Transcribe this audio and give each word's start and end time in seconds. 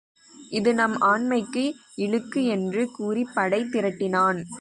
இது 0.49 0.73
நம் 0.73 0.95
ஆண்மைக்கு 0.99 1.73
இழுக்கு 1.95 2.45
என்று 2.45 2.91
கூறிப் 2.91 3.31
படை 3.33 3.63
திரட்டினான். 3.63 4.41